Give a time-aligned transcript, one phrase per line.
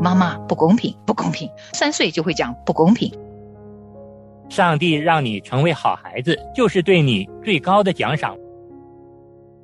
[0.00, 3.12] 妈妈不公平，不公平，三岁就会讲不公平。
[4.48, 8.36] 上帝让你成为好孩子，就是对你最高的奖赏。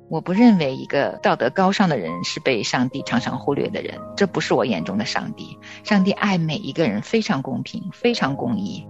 [0.07, 5.57] 我不认为一个道德高尚的人是被上帝常常忽略的人，这不是我眼中的上帝。
[5.83, 8.85] 上帝爱每一个人非常公平，非常公义。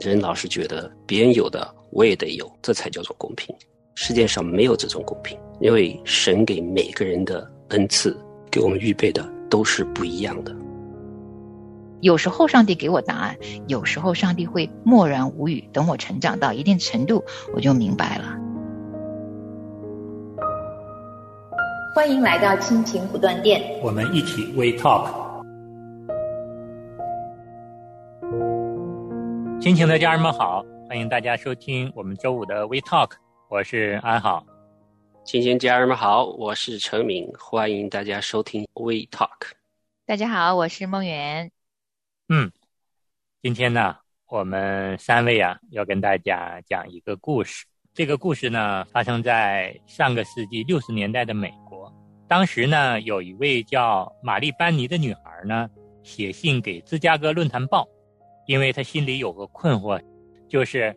[0.00, 3.54] 人老是觉得别人有的我也得有，这才叫做公平。
[3.96, 8.16] 世界上没有这种公平，因为神给每个人的恩赐，
[8.50, 10.54] 给我们预备的都是不一样的。
[12.00, 13.36] 有时候上帝给我答案，
[13.68, 17.22] 有时候上帝会默然无语，等我成长到一定程度，
[17.54, 18.36] 我就明白了。
[21.94, 25.08] 欢迎来到亲情不断电，我们一起微 talk。
[29.60, 33.10] 亲情的家人们好，欢迎大家收听我们周五的微 talk，
[33.54, 34.44] 我是安好。
[35.24, 39.52] 亲亲家人们好，我是陈敏，欢迎大家收听 We talk。
[40.04, 41.52] 大家好，我是梦圆。
[42.28, 42.50] 嗯，
[43.40, 43.94] 今天呢，
[44.26, 47.64] 我们三位啊要跟大家讲一个故事。
[47.92, 51.94] 这个故事呢，发生在上个世纪六十年代的美国。
[52.26, 55.70] 当时呢，有一位叫玛丽·班尼的女孩呢，
[56.02, 57.84] 写信给《芝加哥论坛报》，
[58.48, 60.02] 因为她心里有个困惑，
[60.48, 60.92] 就是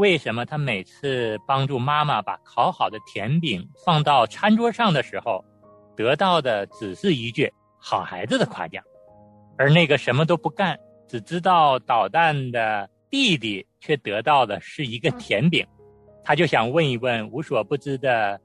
[0.00, 5.44] 为什么他每次帮助妈妈把烤好的甜饼放到餐桌上的时候，
[5.94, 8.82] 得到的只是一句“好孩子”的夸奖，
[9.58, 10.74] 而那个什么都不干、
[11.06, 15.66] 只知道捣蛋的弟弟却得到的是一个甜饼。
[16.24, 18.40] 他就想问一问无所不知的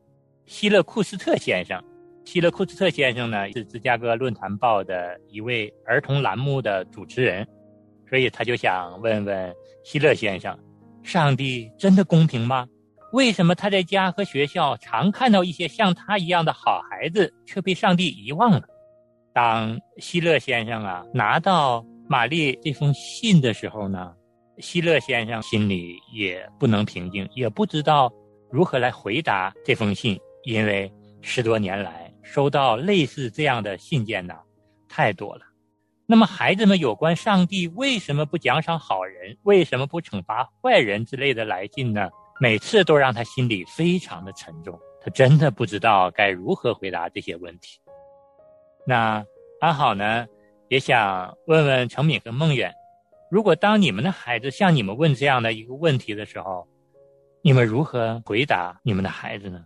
[0.46, 1.82] 希勒库斯特先生。
[2.26, 7.48] 希勒库斯特先生呢是芝加哥论坛报的一位儿童栏目的主持人，
[8.10, 10.60] 所以他就想问问希勒先生：
[11.06, 12.66] 上帝真的公平吗？
[13.14, 18.64] 为什么他在家和学校常看到一些像他一样的好孩子，却被上帝遗忘了？
[19.32, 24.14] 当希勒先生啊拿到玛丽这封信的时候呢？
[24.58, 28.12] 希勒先生心里也不能平静，也不知道
[28.50, 30.92] 如何来回答这封信，因为
[31.22, 34.34] 十多年来收到类似这样的信件呢，
[34.90, 35.42] 太多了。
[36.08, 42.10] 那么，孩子们有关上帝为什么不奖赏好人，为什么不惩罚坏人之类的来信呢？
[42.40, 47.80] 每次都让他心里非常的沉重，他真的不知道该如何回答这些问题。
[48.86, 49.26] 那
[49.60, 50.28] 安好呢，
[50.68, 52.72] 也想问问程敏和孟远。
[53.32, 56.68] 如果当你们的孩子向你们问这样的一个问题的时候，
[57.42, 59.66] 你们如何回答你们的孩子呢？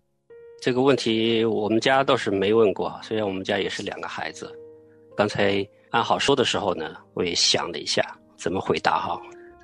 [0.62, 4.50] 这个问题我们家倒是没问过，虽然我们家也是两个孩子。
[5.18, 8.04] 刚才安好说的时候呢，我也想了一下
[8.38, 9.20] 怎么回答哈。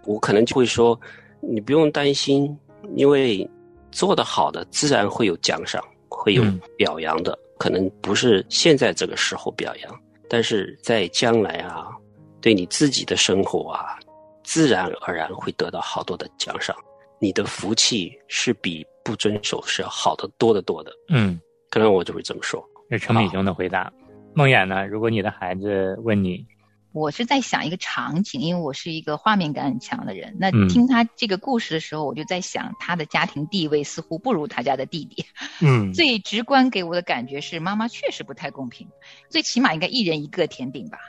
[0.06, 1.00] 我可能就会说，
[1.40, 2.58] 你不用担心，
[2.96, 3.50] 因为
[3.92, 6.44] 做得好的自然会有奖赏，会有
[6.78, 7.38] 表扬的。
[7.58, 10.00] 可能不是现在这个时候表扬，
[10.30, 11.88] 但是在将来啊。
[12.42, 13.98] 对你自己的生活啊，
[14.44, 16.76] 自然而然会得到好多的奖赏。
[17.18, 20.92] 你的福气是比不遵守是要好的多得多的。
[21.10, 22.64] 嗯，可能我就会这么说。
[22.92, 23.92] 是陈美雄的回答。
[24.36, 24.86] 梦魇呢？
[24.86, 26.46] 如果你的孩子问你，
[26.92, 30.36] 我是在想一个场景，因为我是一个画面感很强的人。
[30.40, 35.26] 那听他这个故事的时候，我就在想，他的家庭地位似乎不如他家的弟弟。
[35.62, 38.90] 嗯， 最直观给我的感觉是，妈妈确实不太公平。
[39.30, 41.00] 最起码应该一人一个甜饼吧。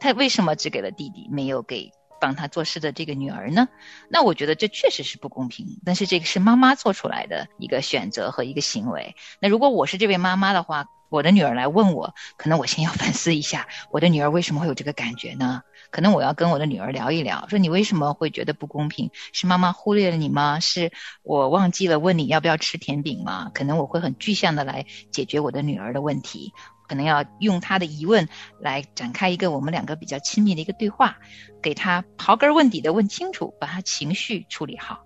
[0.00, 1.90] 他为什么只给了弟弟，没有给
[2.20, 3.68] 帮他做事的这个女儿呢？
[4.08, 5.80] 那我觉得这确实是不公平。
[5.84, 9.14] 但是这个是妈妈做出来的一个选择和一个行为。
[9.40, 15.62] 那如果我是这位妈妈的话，我的女儿来问我，可能我先要反思一下，我的女儿为什么会有这个感觉呢？
[15.90, 19.10] 可能我要跟我的女儿聊一聊，说你为什么会觉得不公平？
[19.32, 20.60] 是妈妈忽略了你吗？
[20.60, 20.92] 是
[21.22, 23.50] 我忘记了问你要不要吃甜饼吗？
[23.54, 26.52] 可能我会很具象的来解决我的女儿的问题。
[26.88, 28.28] 可能要用他的疑问
[28.58, 31.18] 来展开一个我们两个比较亲密的一个对话，
[31.62, 35.04] 给他刨根问底的问清楚，把他情绪处理好，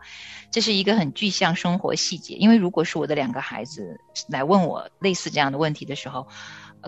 [0.51, 2.37] 这是一个很具象生活细节。
[2.37, 6.29] 因为如果是我的两个孩子来问我类似这样的问题的时候，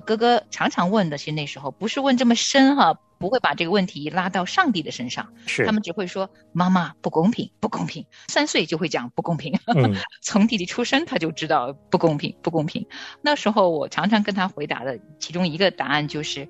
[0.04, 2.98] 哥哥常常问的，其实那时候不是问这么深哈。
[3.16, 8.04] 不会把这个问题拉到上帝的身上，是他们只会说妈妈不公平，不公平。
[8.28, 9.58] 三岁就会讲不公平，
[10.20, 12.86] 从弟弟出生他就知道不公平，不公平。
[13.22, 16.48] 那时候我常常跟他回答的其中一个答案就是，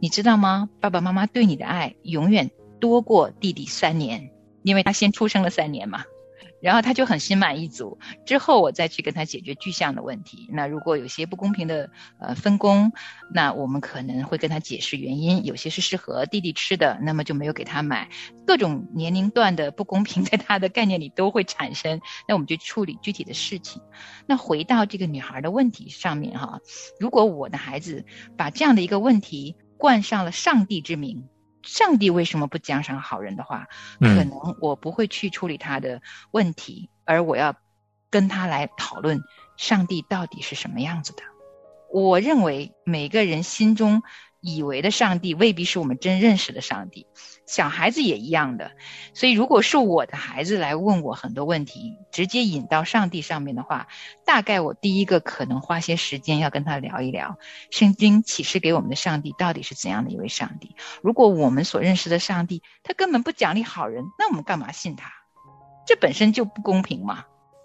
[0.00, 0.70] 你知道吗？
[0.80, 2.50] 爸爸妈妈对你的爱永远
[2.80, 4.30] 多过弟弟三年，
[4.62, 6.04] 因为他先出生了三年嘛。
[6.66, 7.96] 然后他就很心满意足。
[8.24, 10.48] 之后我再去跟他解决具象的问题。
[10.50, 12.90] 那如果有些不公平的呃分工，
[13.32, 15.44] 那我们可能会跟他解释原因。
[15.44, 18.08] 有些是适合弟弟吃的，那么就没有给他买。
[18.44, 22.00] 各种年龄段的不公平， 在他的概念里都会产生。
[22.26, 23.80] 那我们就处理具体的事情。
[24.26, 26.58] 那回到这个女孩的问题上面哈，
[26.98, 28.04] 如果我的孩子
[28.36, 31.28] 把这样的一个问题冠上了上帝之名。
[31.66, 33.68] 上帝为什么不奖赏好人的话，
[34.00, 34.30] 可能
[34.62, 37.54] 我不会去处理他的问题，而我要
[38.08, 39.20] 跟他来讨论
[39.58, 41.22] 上帝到底是什么样子的。
[41.92, 44.02] 我认为每个人心中。
[44.46, 47.08] 以为的上帝未必是我们真认识的上帝，
[47.46, 48.70] 小孩子也一样的。
[49.12, 53.88] 所以，如果是我的孩子来问我很多问题，直接引到上帝上面的话，
[54.24, 57.38] 大概我第一个可能花些时间要跟他聊一聊，
[57.72, 60.76] 圣经启示给我们的上帝到底是怎样的一位上帝。
[61.02, 65.10] 如果我们所认识的上帝他根本不奖励好人，那我们干嘛信他？
[65.88, 67.24] 这本身就不公平嘛！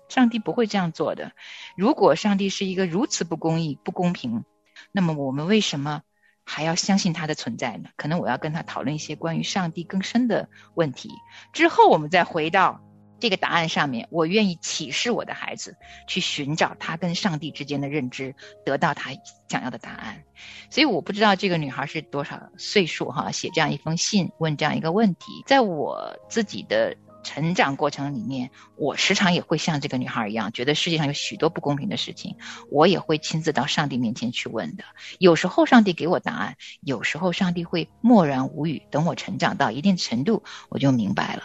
[0.10, 1.32] 上帝不会这样做的。
[1.78, 4.46] 如果上帝是一个如此不公义、不公平，
[4.92, 6.02] 那么我们为什么？
[6.44, 7.90] 还要相信他的存在呢？
[7.96, 11.10] 可能我要跟他讨论一些关于上帝更深的问题，
[11.54, 12.82] 之后我们再回到
[13.20, 14.08] 这个答案上面。
[14.12, 15.78] 我愿意启示我的孩子
[16.08, 18.36] 去寻找他跟上帝之间的认知，
[18.66, 19.12] 得到他
[19.48, 20.24] 想要的答案。
[20.70, 26.98] 所以我不知道这个女孩是多少岁数哈，写这样一封信问这样一个问题，在我自己的。
[27.24, 32.36] 成长过程里面，我时常也会像这个女孩一样，觉得世界上有许多不公平的事情，
[32.70, 34.84] 我也会亲自到上帝面前去问的。
[35.20, 41.44] 有时候上帝给我答案，有时候上帝会默然无语，等我成长到一定程度，我就明白了。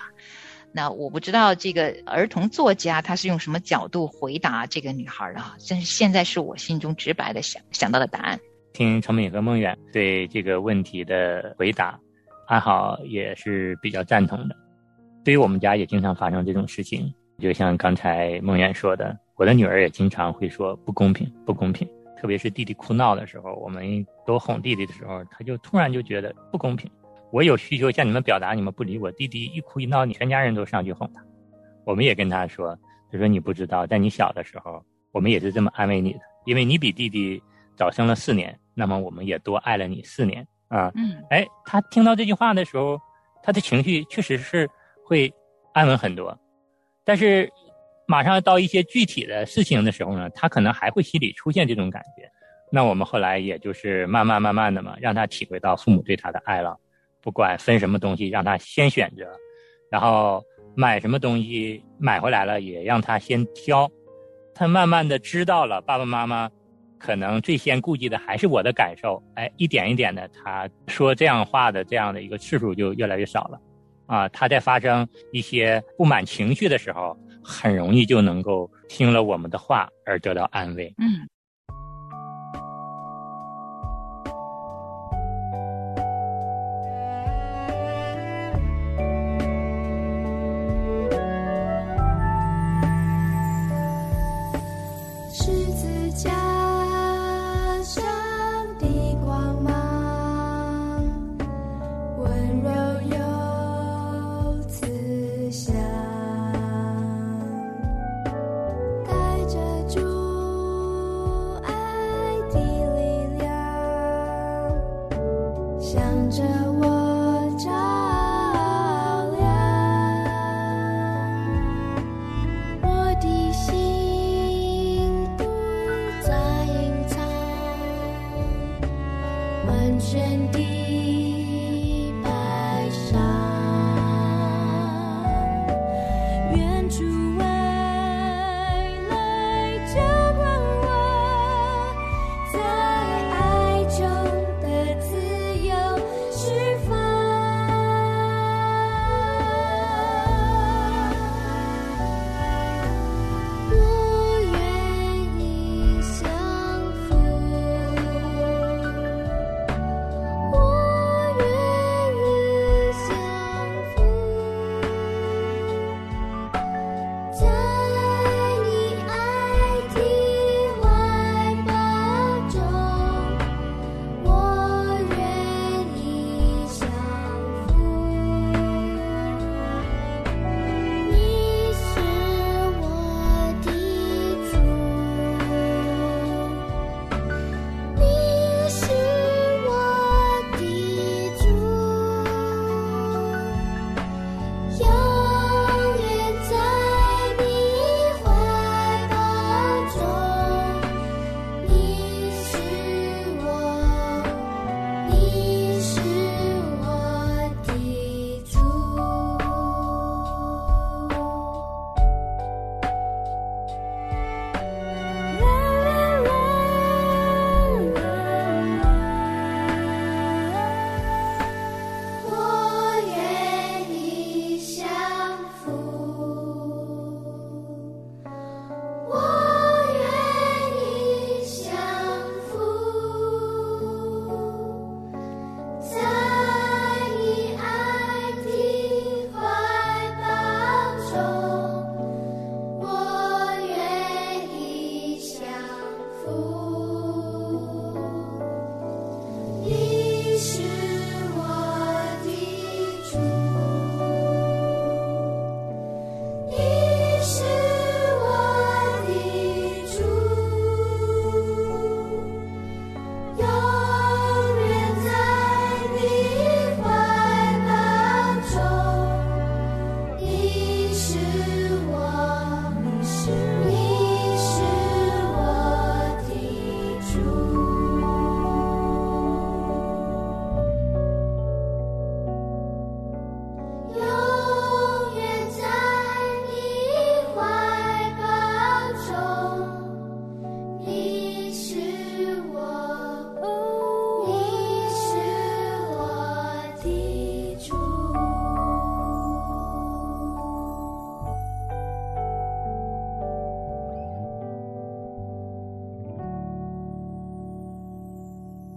[0.73, 8.39] 那我不知道这个儿童作家他是用什么角度回答这个女孩的，但是现在是我心中直白的想想到的答案。
[8.75, 11.99] 听程敏和梦远对这个问题的回答，
[12.47, 14.66] 安好也是比较赞同的。
[15.27, 21.85] 对于我们家也经常发生这种事情，就像刚才梦远说的，我的女儿也经常会说不公平，不公平。
[22.17, 26.89] 特别是弟弟哭闹的时候，我们都哄弟弟的时候，他就突然就觉得不公平。
[27.33, 31.21] 我有需求向你们表达，你们不理我，弟弟一哭一闹，你全家人都上去哄他。
[31.85, 32.79] 我们也跟他说，
[33.11, 34.81] 他说你不知道，在你小的时候，
[35.11, 37.43] 我们也是这么安慰你的，因为你比弟弟
[37.75, 40.93] 早生了四年，那么我们也多爱了你四年啊。
[40.95, 42.97] 嗯，哎，他听到这句话的时候，
[43.43, 44.71] 他的情绪确实是。
[45.07, 45.33] 会
[45.73, 46.37] 安稳很多，
[47.05, 47.49] 但是
[48.09, 52.29] 马上到一些具体的事情的时候呢，他可能还会心里出现这种感觉。
[52.73, 56.77] 那我们后来也就是慢慢慢慢的嘛，让他体会到父母对他的爱了。
[57.23, 59.25] 不管分什么东西，让他先选择，
[59.91, 60.43] 然后
[60.75, 63.89] 买什么东西买回来了也让他先挑。
[64.55, 66.51] 他慢慢的知道了爸爸妈妈
[66.99, 69.23] 可能最先顾及的还是我的感受。
[69.35, 73.61] 哎，一点一点的，他说这样话的这样的一个次数就越来越少了。
[74.07, 80.93] 啊，他在发生一些不满情绪的时候，很容易就能够听了我们的话而得到安慰。
[80.99, 81.29] 嗯。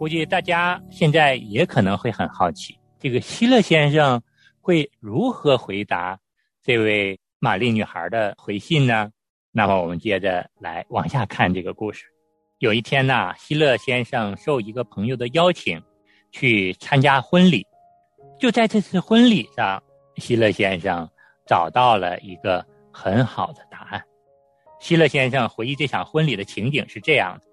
[0.09, 4.19] 估计大家现在也可能会很好奇，这个希勒先生
[4.59, 6.19] 会如何回答
[6.63, 9.11] 这位玛丽女孩的回信呢？
[9.51, 12.05] 那么我们接着来往下看这个故事。
[12.57, 15.79] 有一天呢，希勒先生受一个朋友的邀请，
[16.31, 17.63] 去参加婚礼。
[18.39, 19.79] 就在这次婚礼上，
[20.15, 21.07] 希勒先生
[21.45, 24.03] 找到了一个很好的答案。
[24.79, 27.48] 希勒先生回忆这场婚礼的情景是这样的。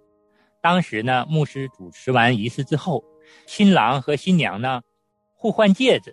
[0.66, 3.04] 当时呢，牧师主持完仪式之后，
[3.46, 4.82] 新郎和新娘呢
[5.36, 6.12] 互换戒指。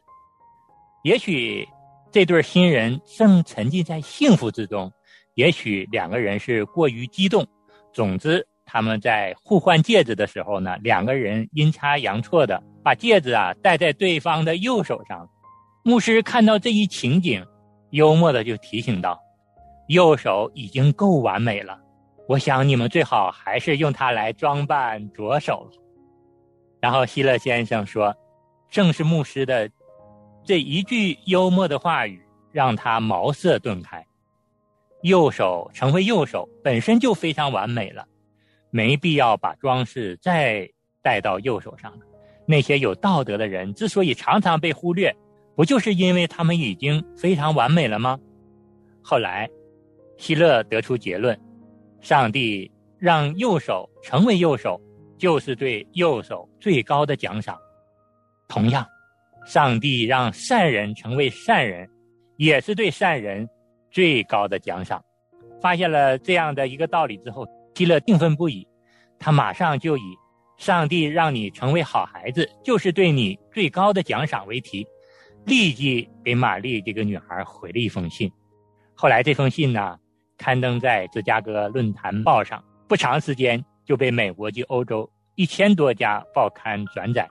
[1.04, 1.68] 也许
[2.12, 4.92] 这对新人正沉浸在幸福之中，
[5.34, 7.48] 也许两个人是过于激动。
[7.92, 15.28] 总之，他们在互换戒指的时候呢，两个人阴差阳错的把戒指啊戴在对方的右手上。
[15.84, 17.44] 牧师看到这一情景，
[17.90, 19.20] 幽默的就提醒道
[19.90, 21.80] ：“右手已经够完美了。”
[22.28, 25.70] 我想你们最好还是用它来装扮左手。
[26.80, 28.16] 然后希勒先生说
[28.70, 29.70] ：“正是牧师的
[30.44, 34.06] 这一句幽默的话语，让他茅塞顿开。
[35.02, 38.06] 右手成为右手本身就非常完美了，
[38.70, 40.70] 没必要把装饰再
[41.02, 42.06] 带到右手上了。
[42.46, 45.16] 那些有道德的人之所以常常被忽略，
[45.56, 48.20] 不就是因为他们已经非常完美了吗？”
[49.02, 49.50] 后来，
[50.18, 51.38] 希勒得出结论。
[52.04, 52.70] 上帝
[53.00, 54.80] 让右手成为右手，
[55.18, 57.58] 就是对右手最高的奖赏。
[58.50, 58.86] 同样，
[59.46, 61.90] 上帝让善人成为善人，
[62.36, 63.48] 也是对善人
[63.90, 65.02] 最高的奖赏。
[65.62, 68.68] 发现了这样的一个道理之后，基勒兴奋不已。
[69.18, 70.02] 他马上就以
[70.60, 74.86] “上帝让你成为好孩子，就是对你最高的奖赏”为题，
[75.46, 78.30] 立即给玛丽这个女孩回了一封信。
[78.94, 79.98] 后来这封信呢？
[80.38, 87.28] 刊登在芝加哥论坛报上，不长时间就被美国及欧洲一千多家报刊转载。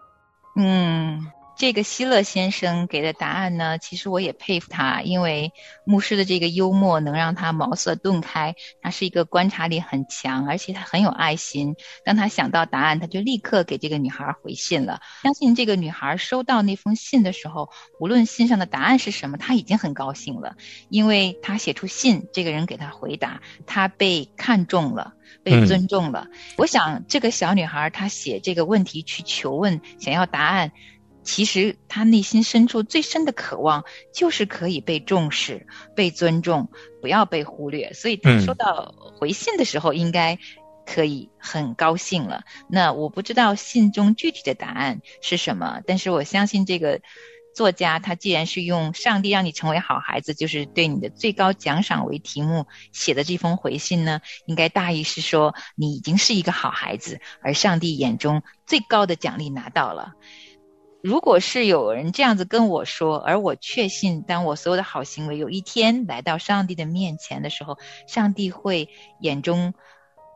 [0.56, 1.25] 嗯。
[1.62, 5.52] 这个希勒先生给的答案呢，其实我也佩服他，因为
[5.85, 8.57] 牧师的这个幽默能让他茅塞顿开。
[8.81, 11.76] 他是一个观察力很强，而且他很有爱心。
[12.04, 15.00] 当他想到答案，他就立刻给这个女孩回信了。
[15.23, 20.57] 相信这个女孩收到那封信的时候，无论信上的答案是什么，他已经很高兴了，
[20.88, 25.12] 因为他写出信，这个人给他回答，他被看中了，
[25.45, 26.26] 被尊重了。
[26.59, 30.73] 我想这个小女孩她写这个问题去求问，想要答案。
[31.23, 36.69] 其实他内心深处最深的渴望就是可以被重视、被尊重，
[37.00, 37.93] 不要被忽略。
[37.93, 40.38] 所以他收到回信的时候，应该
[40.85, 42.43] 可以很高兴了。
[42.69, 47.00] 那我不知道信中具体的答案是什么，但是我相信这个
[47.55, 60.14] 作家他既然是用“上帝让你成为好孩子，就是对你的最高奖赏”为题目写的这封回信呢，应该大意是说你已经是一个好孩子，而上帝眼中最高的奖励拿到了。
[61.02, 68.88] 如果是有人这样子跟我说，而我确信，当我所有的好行为有一天来到上帝的面前的时候，上帝会
[69.21, 69.75] 眼中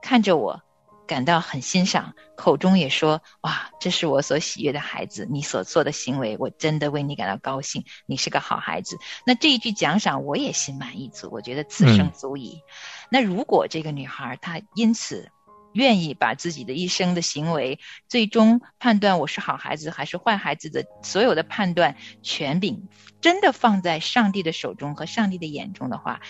[0.03, 0.61] 看着我，
[1.07, 12.61] 感到很欣赏，口中也说：“哇，这是我所喜悦的孩子，你所做的行为，我真的为你感到高兴，你是个好孩子。”那这一句奖赏，我也心满意足，我觉得此生足矣。
[13.09, 15.31] 那如果这个女孩她因此，
[15.77, 17.79] 愿意把自己的一生的行为，
[18.09, 22.89] 最终判断我是好孩子还是坏孩子的所有的判断权柄，
[23.21, 26.23] 真的放在上帝的手中和上帝的眼中的话，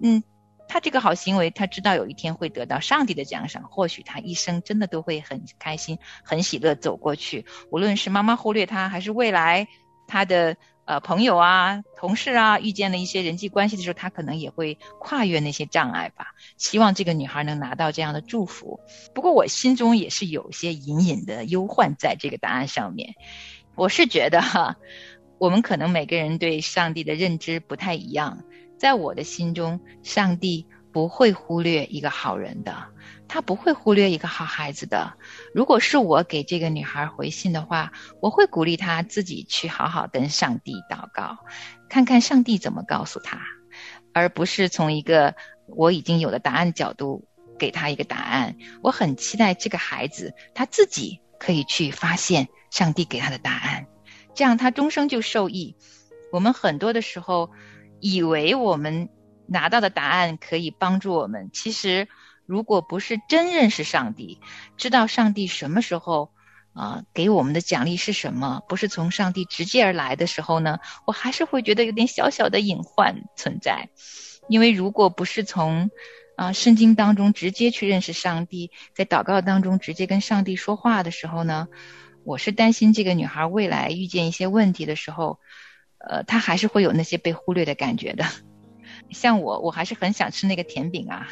[0.00, 0.22] 嗯，
[0.68, 7.46] 他这个好行为，他知道有一天会得到上帝的奖赏，或许他一生真的都会很开心、很喜乐走过去。
[7.70, 9.66] 无论是妈妈忽略他，还是未来
[10.06, 10.56] 他的。
[10.90, 16.34] 呃，朋友啊，同事啊，遇见了一些人际关系的时候，他可能也会跨越那些障碍吧。
[16.56, 18.80] 希望这个女孩能拿到这样的祝福。
[19.14, 23.14] 不过我心中也是有些隐隐的忧患在这个答案上面。
[23.76, 24.78] 我是觉得哈，
[25.38, 28.42] 我们可能每个人对上帝的认知不太一样。
[28.76, 32.88] 在我的心中，上帝不会忽略一个好人的。
[33.28, 35.14] 他不会忽略一个好孩子的。
[35.54, 41.38] 如果是我给这个女孩回信的话，我会鼓励她自己去好好跟上帝祷告，
[41.88, 43.40] 看看上帝怎么告诉她，
[44.12, 48.56] 而不是从一个我已经有的答案角度给她一个答案。
[48.82, 53.86] 我很期待这个孩子他自己可以去发现上帝给他的答案，
[54.34, 55.76] 这样他终生就受益。
[56.32, 57.50] 我们很多的时候
[58.00, 59.08] 以为我们
[59.50, 62.08] 拿到的答案可以帮助我们，其实。
[62.46, 64.40] 如果不是真认识上帝，
[64.76, 66.32] 知道上帝什么时候
[66.72, 70.80] 啊给我们的奖励是什么，不是从上帝直接而来的时候呢？
[71.06, 73.88] 我还是会觉得有点小小的隐患存在。
[74.48, 75.92] 因为如果不是从
[76.34, 81.68] 啊，圣经当中直接去认识上帝，在祷告当中直接跟上帝说话的时候呢，
[82.24, 85.38] 我是担心这个女孩未来遇见一些问题的时候，
[85.98, 88.24] 呃，她还是会有那些被忽略的感觉的。
[89.12, 91.28] 像我，我还是很想吃那个甜饼啊。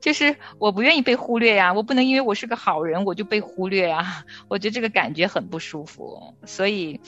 [0.00, 6.34] 就是我不愿意被忽略呀，我不能因为我是个好人我就被忽略啊，我觉得这个感觉很不舒服。
[6.46, 7.00] 所以，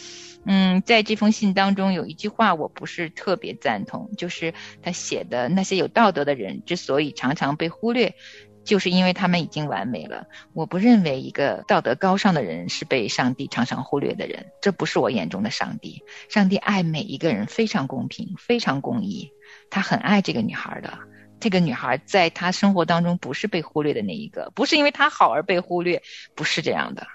[0.45, 8.17] 嗯，在这封信当中有一句话我不是特别赞同，就是他写的那些有道德的人之所以常常被忽略，
[8.64, 10.26] 就是因为他们已经完美了。
[10.52, 16.02] 我不认为一个道德高尚的人是被上帝常常忽略的人，这不是我眼中的上帝。
[16.28, 19.32] 上帝爱每一个人非常公平，非常公义，
[19.71, 20.99] 他很爱这个女孩的。
[21.41, 26.02] 这个女孩在他生活当中不是被忽略的那一个，不是因为她好而被忽略，
[26.35, 27.06] 不是这样的。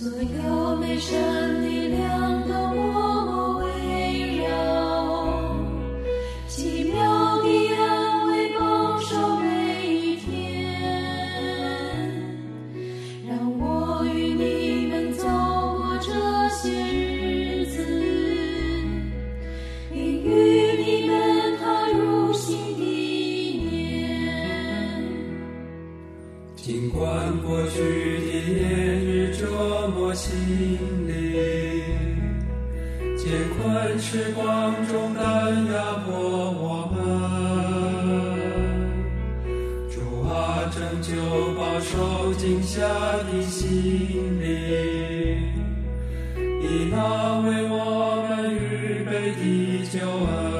[0.00, 1.39] 所有悲伤
[49.10, 50.59] 预备的救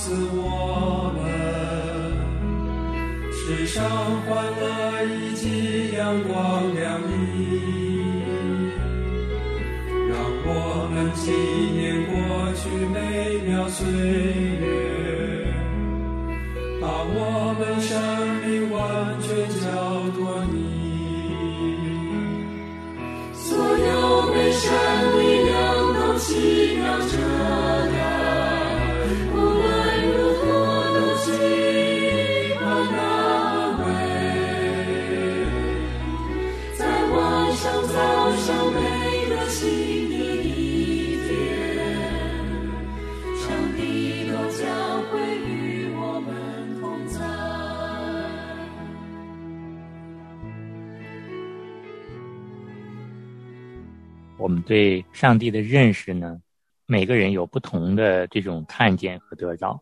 [0.00, 1.18] 赐我们
[3.32, 3.82] 世上
[4.22, 4.28] 欢
[4.60, 4.62] 乐
[5.04, 6.32] 以及阳光
[6.72, 7.10] 亮丽，
[10.08, 10.14] 让
[10.46, 10.48] 我
[10.92, 11.32] 们纪
[11.74, 12.14] 念过
[12.54, 12.62] 去
[12.94, 12.96] 美
[13.44, 13.82] 妙岁
[14.60, 14.64] 月，
[16.80, 17.18] 把我
[54.38, 56.40] 我们对上帝的认识呢，
[56.86, 59.78] 每个人有不同的这种看见和得着，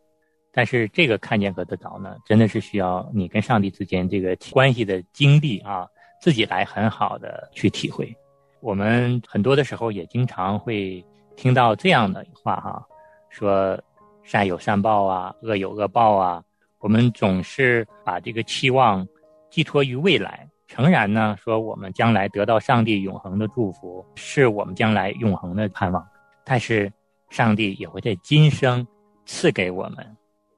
[0.50, 5.86] 但是这个看见和得着呢，真的是需要你跟上帝之间这个关系的经历啊，
[6.20, 8.12] 自己来很好的去体会。
[8.60, 11.04] 我们很多的时候也经常会
[11.36, 12.82] 听到这样的话哈，
[13.28, 13.78] 说
[14.24, 16.42] 善有善报啊，恶有恶报啊。
[16.78, 19.06] 我们总是把这个期望
[19.50, 26.06] 寄托于未来，诚然呢，说我们将来得到上帝永恒的祝福，是我们将来永恒的盼望。
[26.44, 26.92] 但是，
[27.30, 28.86] 上帝也会在今生
[29.24, 30.04] 赐给我们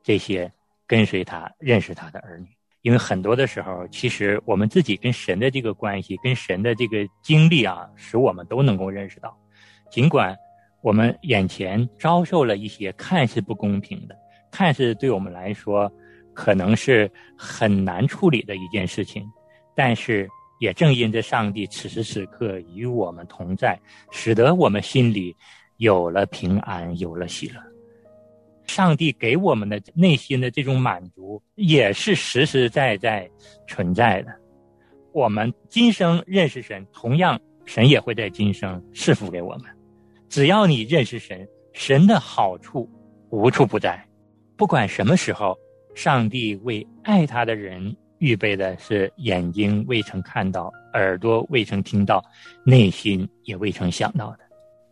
[0.02, 0.50] 这些
[0.86, 2.48] 跟随他、认识他的儿女。
[2.82, 9.36] 因为很多的时候，其实我们自己跟神的这个关系、跟神的这个经历啊，使我们都能够认识到，
[9.90, 10.34] 尽管
[10.80, 14.16] 我们眼前遭受了一些看似不公平的、
[14.50, 15.90] 看似对我们来说
[16.32, 19.26] 可能是很难处理的一件事情，
[19.78, 23.78] 但是也正因着上帝此时此刻与我们同在，
[24.10, 25.36] 使得我们心里
[25.76, 27.62] 有了平安，有了喜乐。
[28.66, 33.30] 上帝给我们的内心的这种满足，也是实实在在
[33.68, 34.34] 存在的。
[35.12, 39.66] 我们今生认识神，同样神也会在今生赐福给我们。
[40.28, 42.90] 只要你认识神，神的好处
[43.30, 44.04] 无处不在。
[44.56, 45.56] 不管什么时候，
[45.94, 52.24] 上帝为爱他的人预备的是眼睛未曾看到、耳朵未曾听到、
[52.64, 54.38] 内心也未曾想到的。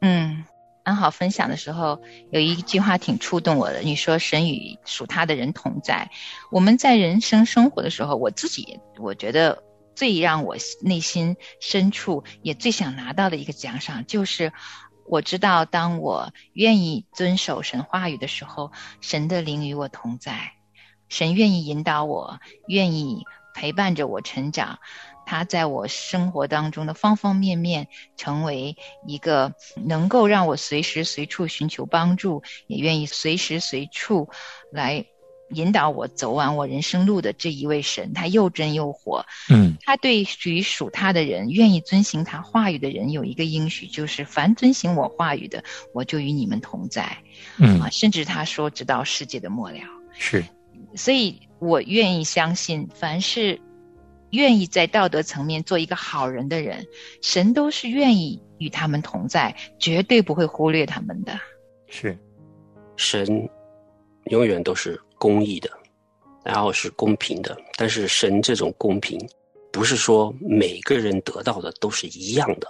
[0.01, 0.45] 嗯，
[0.85, 6.11] 安好分享的时候有一句话挺触动我的，你说神与属他的人同在。
[6.51, 9.63] 我们在人生生活的时候，我自己我觉得
[9.95, 14.53] 最让我内心深处也最想拿到的一个奖赏，就是
[15.09, 20.53] 我知道当我愿意遵守神话语的时候，神的灵与我同在，
[21.09, 24.79] 神愿意引导我，愿意陪伴着我成长。
[25.29, 28.77] 他在我生活当中的方方面面，成为
[29.09, 29.53] 一个
[29.85, 34.29] 能够让我随时随处寻求帮助，也愿意随时随处
[34.71, 35.05] 来
[35.51, 38.13] 引导我走完我人生路的这一位神。
[38.13, 47.19] 他又真又活，嗯他对于属他的人，愿意遵行他话语的人，有一个应许，就是凡遵行我话语的，我就与你们同在。
[47.59, 49.79] 嗯啊，，甚至他说，直到世界的末了。
[50.19, 50.45] 是
[50.97, 53.61] 所以我愿意相信，凡是
[54.31, 56.87] 愿意在道德层面做一个好人的人，
[57.23, 61.39] 神都是愿意与他们同在，绝对不会忽略他们的。
[61.89, 62.19] 是，
[62.97, 63.49] 神
[64.25, 65.71] 永远都是公义的，
[66.45, 67.57] 然后是公平的。
[67.77, 69.19] 但是神这种公平，
[69.71, 72.67] 不是说每个人得到的都是一样的。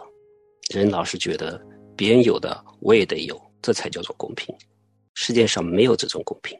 [0.75, 1.61] 人老是觉得
[1.97, 4.55] 别人有的我也得有，这才叫做公平。
[5.15, 6.59] 世界上没有这种公平，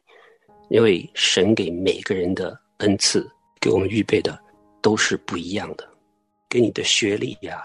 [0.69, 3.29] 因为神给每个人的恩赐，
[3.61, 4.39] 给我们预备的
[4.83, 5.89] 都是不一样的。
[6.49, 7.65] 给你的学历呀、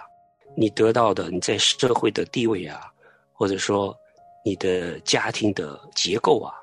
[0.55, 2.91] 你得到的你在社会的地位啊，
[3.31, 3.95] 或者说
[4.43, 6.53] 你的家庭的结构啊，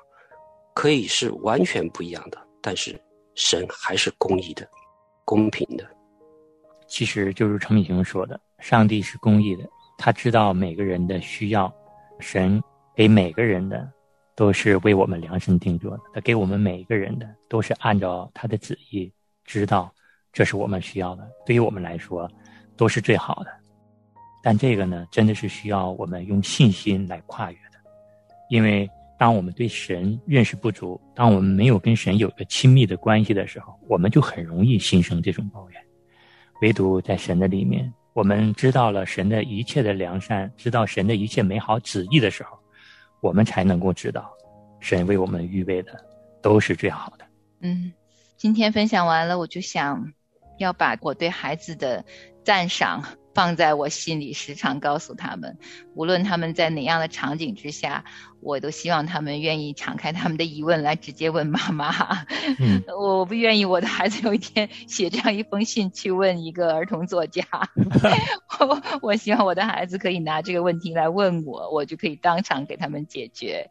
[0.73, 2.99] 可以是完全不一样的，但是
[3.35, 4.67] 神还是公义的、
[5.25, 5.87] 公平的。
[6.87, 9.63] 其实就如程敏雄说的，上帝是公义的，
[9.97, 11.73] 他知道每个人的需要，
[12.19, 12.61] 神
[12.95, 13.89] 给每个人的
[14.39, 19.11] 都是为我们量身定做的，他给我们每一个人的都是按照他的旨意，
[19.43, 19.93] 知道
[20.31, 22.31] 这是我们需要的，对于我们来说
[22.77, 23.51] 都是最好的。
[24.41, 27.77] 但这个呢，真的是需要我们用信心来跨越的，
[28.49, 35.81] 因为当我们对神认识不足，当我们没有跟神有个亲密的关系的时候，我们就很容易心生这种抱怨。
[36.61, 42.57] 唯独在神的里面，我们知道了神的一切的良善，知道神的一切美好旨意的时候，
[43.21, 44.31] 我们才能够知道，
[44.79, 45.93] 神为我们预备的
[46.41, 47.25] 都是最好的。
[47.61, 47.91] 嗯，
[48.37, 50.13] 今天分享完了，我就想
[50.57, 52.05] 要把我对孩子的
[52.43, 53.03] 赞赏
[53.33, 55.57] 放在我心里，时常告诉他们，
[55.95, 58.05] 无论他们在哪样的场景之下，
[58.41, 62.25] 我都希望他们愿意敞开他们的疑问来直接问妈妈。
[62.59, 67.43] 嗯， 我不愿意我的孩子有一天写这样一封信去问一个儿童作家，
[68.59, 73.69] 我我希望我的孩子可以拿这个问题来问我，我就可以当场给他们解决。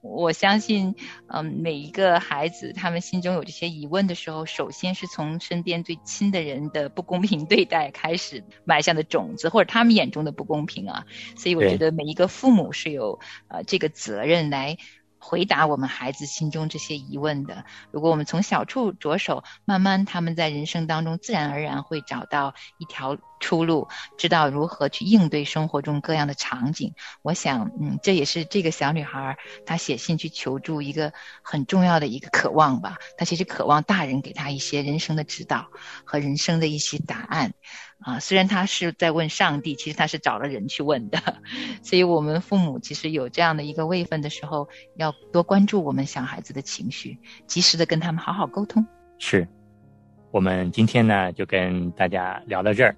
[0.00, 0.94] 我相信，
[1.28, 11.04] 嗯，每一个孩子他们心中有这些疑问的时候，首先是从身边最亲的人的不公平对待开始埋下的种子，或者他们眼中的不公平啊。
[11.36, 14.78] 所以我觉得每一个父母是有呃这个责任来
[15.18, 17.64] 回答我们孩子心中这些疑问的。
[17.90, 26.94] 如果我们从小处着手，慢慢他们在人生当中自然而然会找到一条出路，知道如何去应对生活中各样的场景。
[27.22, 32.96] 我想，嗯，这也是这个小女孩她写信去求助一个很重要的一个渴望吧。
[33.18, 35.66] 她其实渴望大人给她一些人生的指导
[36.04, 37.52] 和人生的一些答案。
[38.00, 41.18] 啊，虽然他是在问上帝，其实他是找了人去问的。
[41.82, 48.86] 所以，我们父母其实有这样的一个位分的时候，要多关注我们小孩子的情绪，及时的跟他们好好沟通。
[49.18, 49.46] 是。
[50.32, 52.94] 我们今天呢就跟大家聊到这儿，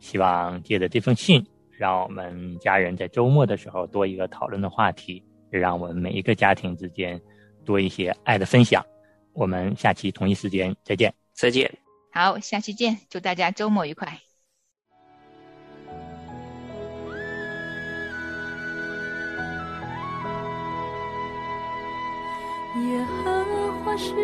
[0.00, 7.20] 希望借着这封信，让我们家人在周末的时候多一个讨论的话题，也让我们每一个家庭之间
[7.64, 8.84] 多一些爱的分享。
[9.32, 11.14] 我们下期同一时间再见。
[11.32, 11.70] 再见。
[12.12, 14.29] 好，下期见，祝大家周末愉快。
[23.96, 24.14] 是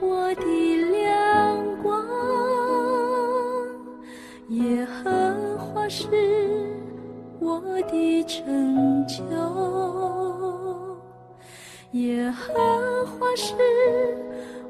[0.00, 0.42] 我的
[0.90, 2.04] 亮光，
[4.48, 6.06] 耶和华是
[7.40, 9.22] 我的拯救，
[11.92, 12.52] 耶和
[13.06, 13.54] 华是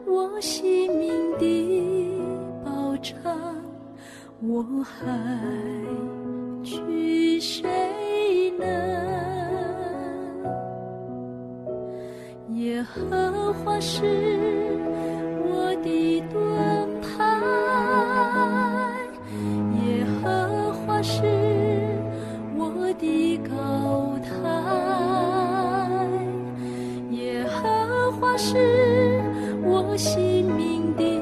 [0.07, 2.21] 我性命的
[2.65, 3.13] 保障，
[4.41, 5.01] 我还
[6.63, 9.12] 惧谁呢？
[12.85, 14.03] 荷花是
[15.45, 16.43] 我的盾
[17.01, 17.09] 牌，
[19.85, 21.23] 耶和华是
[22.57, 24.31] 我的高台，
[27.11, 28.57] 耶和华是
[29.63, 31.22] 我心命的。